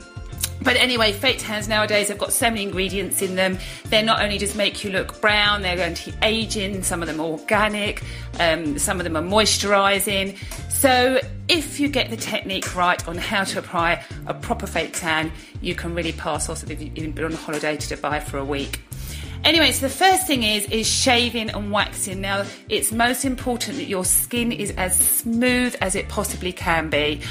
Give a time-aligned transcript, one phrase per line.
[0.63, 3.57] but anyway, fake tans nowadays have got so many ingredients in them.
[3.89, 6.83] They not only just make you look brown, they're anti-aging.
[6.83, 8.01] Some of them are organic.
[8.39, 10.37] Um, some of them are moisturising.
[10.69, 15.31] So if you get the technique right on how to apply a proper fake tan,
[15.61, 18.81] you can really pass off if you've been on holiday to Dubai for a week.
[19.43, 22.21] Anyway, so the first thing is is shaving and waxing.
[22.21, 27.21] Now, it's most important that your skin is as smooth as it possibly can be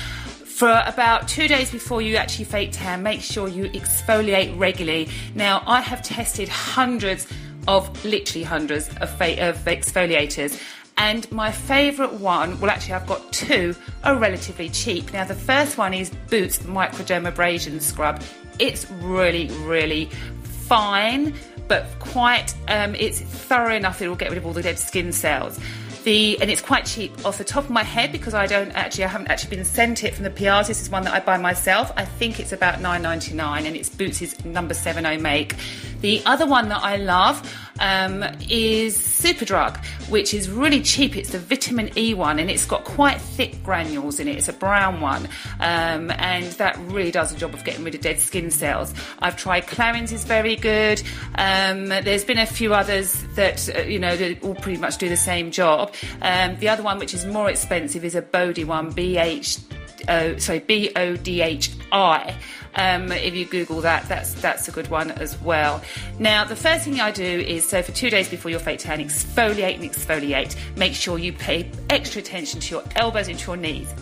[0.63, 5.09] for about two days before you actually fake tan, make sure you exfoliate regularly.
[5.35, 7.27] Now, I have tested hundreds
[7.67, 10.63] of, literally hundreds of, fa- of exfoliators.
[10.97, 15.13] And my favourite one, well, actually, I've got two, are relatively cheap.
[15.13, 18.23] Now, the first one is Boots Microdermabrasion Scrub.
[18.61, 20.11] It's really, really
[20.45, 21.35] fine,
[21.67, 25.11] but quite, um, it's thorough enough it will get rid of all the dead skin
[25.11, 25.59] cells
[26.05, 29.05] the and it's quite cheap off the top of my head because I don't actually
[29.05, 30.69] I haven't actually been sent it from the PRs.
[30.69, 31.93] This is one that I buy myself.
[31.97, 35.57] I think it's about nine ninety nine, and it's Boots' number seven O make.
[36.01, 39.77] The other one that I love um, is Superdrug,
[40.09, 41.17] which is really cheap.
[41.17, 44.37] It's the vitamin E one, and it's got quite thick granules in it.
[44.37, 45.29] It's a brown one,
[45.61, 48.93] um, and that really does a job of getting rid of dead skin cells.
[49.21, 51.03] I've tried Clarins is very good.
[51.37, 55.09] Um, there's been a few others that uh, you know that all pretty much do
[55.09, 55.92] the same job.
[56.21, 59.61] Um, the other one, which is more expensive, is a Bodhi one, BH.
[60.09, 62.35] Oh, sorry, B O D H I.
[62.75, 65.83] Um, if you Google that, that's that's a good one as well.
[66.19, 68.99] Now, the first thing I do is so for two days before your fake tan,
[68.99, 70.57] exfoliate and exfoliate.
[70.77, 73.93] Make sure you pay extra attention to your elbows and to your knees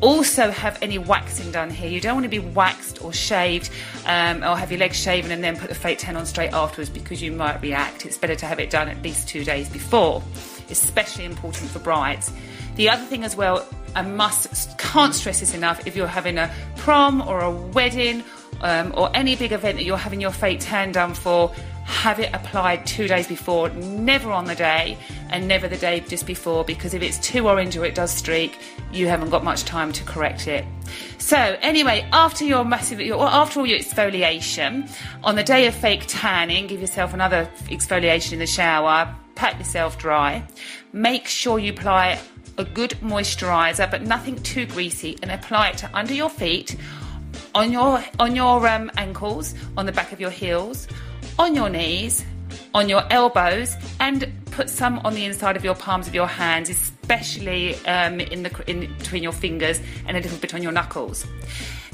[0.00, 1.88] also have any waxing done here.
[1.88, 3.70] You don't want to be waxed or shaved
[4.06, 6.90] um, or have your legs shaven and then put the fake tan on straight afterwards
[6.90, 8.06] because you might react.
[8.06, 10.22] It's better to have it done at least two days before,
[10.70, 12.32] especially important for brides.
[12.76, 15.86] The other thing as well I must can't stress this enough.
[15.86, 18.22] If you're having a prom or a wedding
[18.60, 21.52] um, or any big event that you're having your fake tan done for,
[21.84, 24.96] have it applied two days before, never on the day,
[25.30, 26.64] and never the day just before.
[26.64, 28.58] Because if it's too orange or it does streak,
[28.92, 30.64] you haven't got much time to correct it.
[31.18, 34.88] So anyway, after your massive, your, after all your exfoliation,
[35.24, 39.12] on the day of fake tanning, give yourself another exfoliation in the shower.
[39.40, 40.46] Pat yourself dry.
[40.92, 42.20] Make sure you apply
[42.58, 46.76] a good moisturizer, but nothing too greasy, and apply it to under your feet,
[47.54, 50.88] on your on your um, ankles, on the back of your heels,
[51.38, 52.22] on your knees,
[52.74, 56.68] on your elbows, and put some on the inside of your palms of your hands,
[56.68, 61.26] especially um, in the in between your fingers and a little bit on your knuckles.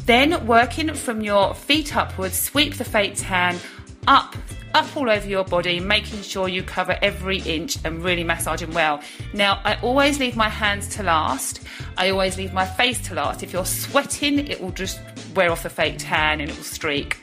[0.05, 3.61] Then, working from your feet upwards, sweep the fake hand
[4.09, 4.34] up
[4.77, 9.01] up all over your body, making sure you cover every inch and really massaging well.
[9.33, 11.63] Now, I always leave my hands to last.
[11.97, 13.43] I always leave my face to last.
[13.43, 15.01] If you're sweating, it will just
[15.35, 17.17] wear off the fake tan and it will streak.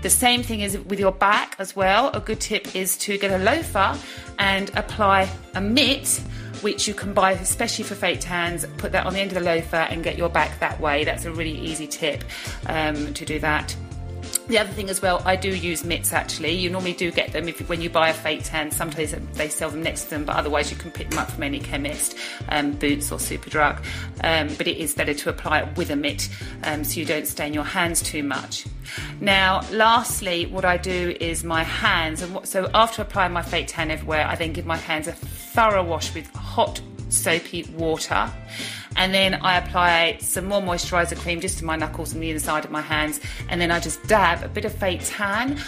[0.00, 2.08] The same thing is with your back as well.
[2.14, 3.98] A good tip is to get a loofah
[4.38, 6.22] and apply a mitt,
[6.62, 8.64] which you can buy especially for fake tans.
[8.78, 11.04] Put that on the end of the loofah and get your back that way.
[11.04, 12.24] That's a really easy tip
[12.66, 13.76] um, to do that.
[14.46, 16.52] The other thing as well, I do use mitts actually.
[16.52, 18.70] You normally do get them if, when you buy a fake tan.
[18.70, 21.44] Sometimes they sell them next to them, but otherwise you can pick them up from
[21.44, 22.14] any chemist,
[22.50, 23.82] um, Boots or Superdrug.
[24.22, 26.28] Um, but it is better to apply it with a mitt
[26.62, 28.66] um, so you don't stain your hands too much.
[29.18, 32.20] Now, lastly, what I do is my hands.
[32.20, 35.12] And what, so after applying my fake tan everywhere, I then give my hands a
[35.12, 38.30] thorough wash with hot soapy water
[38.96, 42.64] and then I apply some more moisturiser cream just to my knuckles and the inside
[42.64, 45.58] of my hands, and then I just dab a bit of fake tan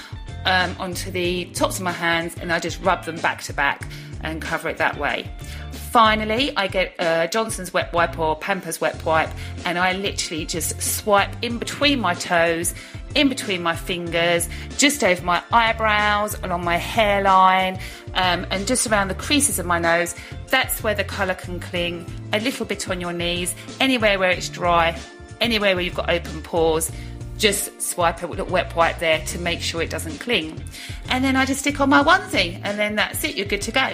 [0.45, 3.87] um, onto the tops of my hands, and I just rub them back to back
[4.23, 5.31] and cover it that way.
[5.73, 9.31] Finally, I get Johnson's wet wipe or Pampers wet wipe,
[9.65, 12.75] and I literally just swipe in between my toes
[13.17, 17.79] in between my fingers, just over my eyebrows, along my hairline,
[18.13, 20.15] um, and just around the creases of my nose.
[20.49, 22.07] That's where the colour can cling.
[22.33, 24.99] A little bit on your knees, anywhere where it's dry,
[25.41, 26.91] anywhere where you've got open pores.
[27.39, 30.63] Just swipe a little wet wipe there to make sure it doesn't cling.
[31.11, 33.73] And then I just stick on my onesie, and then that's it, you're good to
[33.73, 33.93] go.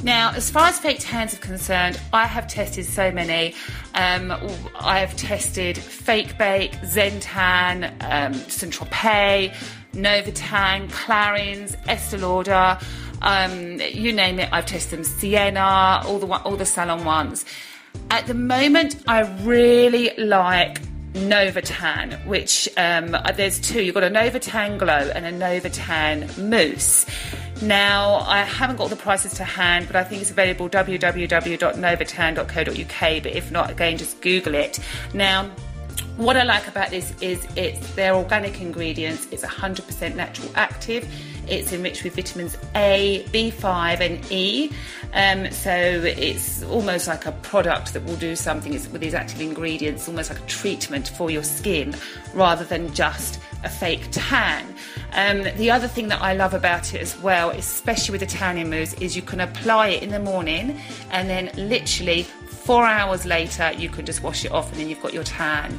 [0.00, 3.54] Now, as far as fake tans are concerned, I have tested so many.
[3.96, 4.30] Um,
[4.78, 9.52] I have tested Fake Bake, Zentan, um, Saint Tropez,
[9.98, 12.78] Novotan, Clarins, Estee Lauder,
[13.22, 14.48] um, you name it.
[14.52, 15.04] I've tested them.
[15.04, 17.44] Sienna, all the all the salon ones.
[18.10, 20.80] At the moment, I really like
[21.14, 23.82] Novotan, which um, there's two.
[23.82, 27.06] You've got a Novotan Glow and a Novotan Mousse.
[27.60, 33.22] Now, I haven't got the prices to hand, but I think it's available www.novotan.co.uk.
[33.22, 34.78] But if not, again, just Google it.
[35.12, 35.50] Now,
[36.18, 39.28] what I like about this is it's their organic ingredients.
[39.30, 41.08] It's 100% natural active.
[41.46, 44.72] It's enriched with vitamins A, B5, and E.
[45.14, 50.08] Um, so it's almost like a product that will do something with these active ingredients,
[50.08, 51.94] almost like a treatment for your skin,
[52.34, 54.74] rather than just a fake tan.
[55.12, 58.70] Um, the other thing that I love about it as well, especially with the tanning
[58.70, 60.80] mousse, is you can apply it in the morning
[61.12, 62.24] and then literally
[62.68, 65.78] four hours later you can just wash it off and then you've got your tan.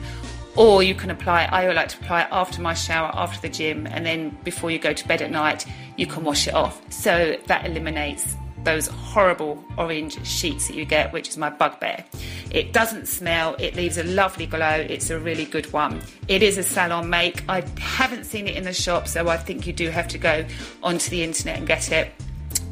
[0.55, 3.49] Or you can apply it, I like to apply it after my shower, after the
[3.49, 5.65] gym, and then before you go to bed at night,
[5.95, 6.81] you can wash it off.
[6.91, 12.03] So that eliminates those horrible orange sheets that you get, which is my bugbear.
[12.51, 16.01] It doesn't smell, it leaves a lovely glow, it's a really good one.
[16.27, 17.43] It is a salon make.
[17.47, 20.45] I haven't seen it in the shop, so I think you do have to go
[20.83, 22.11] onto the internet and get it.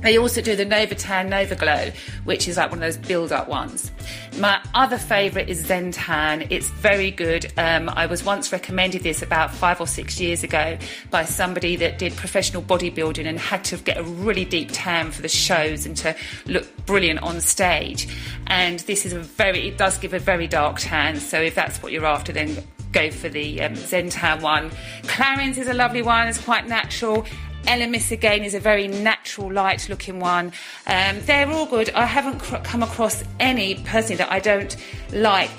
[0.02, 1.92] They also do the Nova Tan Nova Glow,
[2.24, 3.92] which is like one of those build up ones.
[4.38, 6.48] My other favourite is Zen Tan.
[6.50, 7.52] It's very good.
[7.58, 10.78] Um, I was once recommended this about five or six years ago
[11.10, 15.22] by somebody that did professional bodybuilding and had to get a really deep tan for
[15.22, 16.16] the shows and to
[16.46, 18.08] look brilliant on stage.
[18.46, 21.20] And this is a very, it does give a very dark tan.
[21.20, 24.70] So if that's what you're after, then go for the um, Zentan one.
[25.04, 26.28] Clarins is a lovely one.
[26.28, 27.26] It's quite natural.
[27.68, 30.54] Elemis again is a very natural, light looking one.
[30.88, 31.90] Um, they're all good.
[31.92, 34.76] I haven't cr- come across any personally that I don't
[35.12, 35.52] like.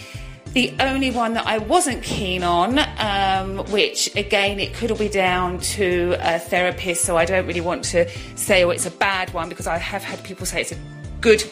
[0.55, 5.11] The only one that I wasn't keen on, um, which again, it could all be
[5.11, 9.33] down to a therapist, so I don't really want to say, oh, it's a bad
[9.35, 10.79] one because I have had people say it's a
[11.21, 11.45] good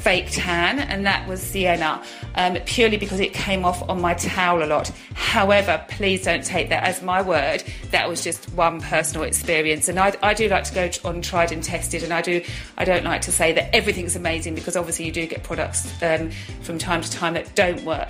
[0.00, 2.02] fake tan, and that was Sienna,
[2.34, 4.90] um, purely because it came off on my towel a lot.
[5.14, 7.62] However, please don't take that as my word.
[7.90, 11.52] That was just one personal experience, and I, I do like to go on tried
[11.52, 12.42] and tested, and I do
[12.78, 16.30] I don't like to say that everything's amazing because obviously you do get products um,
[16.62, 18.08] from time to time that don't work.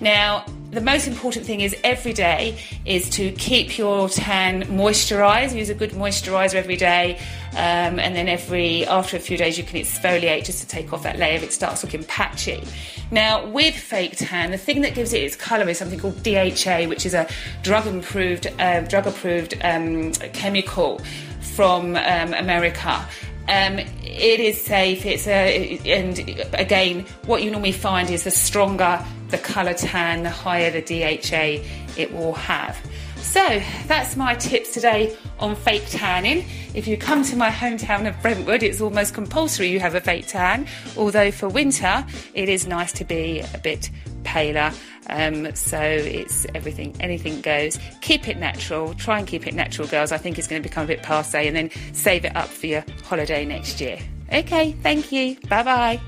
[0.00, 5.54] Now, the most important thing is every day is to keep your tan moisturized.
[5.54, 7.18] Use a good moisturizer every day,
[7.52, 11.02] um, and then every after a few days you can exfoliate just to take off
[11.02, 12.64] that layer if it starts looking patchy.
[13.10, 16.84] Now, with fake tan, the thing that gives it its color is something called DHA,
[16.88, 17.28] which is a
[17.62, 21.02] drug approved uh, drug approved um, chemical
[21.40, 23.06] from um, America.
[23.46, 25.04] Um, it is safe.
[25.04, 26.18] It's a, and
[26.54, 31.64] again, what you normally find is the stronger the colour tan, the higher the DHA
[31.96, 32.78] it will have.
[33.16, 36.44] So that's my tips today on fake tanning.
[36.74, 40.26] If you come to my hometown of Brentwood, it's almost compulsory you have a fake
[40.26, 40.66] tan.
[40.96, 42.04] Although for winter,
[42.34, 43.90] it is nice to be a bit
[44.24, 44.72] paler.
[45.08, 47.78] Um, so it's everything, anything goes.
[48.02, 48.94] Keep it natural.
[48.94, 50.12] Try and keep it natural, girls.
[50.12, 52.66] I think it's going to become a bit passe, and then save it up for
[52.66, 53.98] your holiday next year.
[54.32, 55.36] Okay, thank you.
[55.48, 56.00] Bye bye.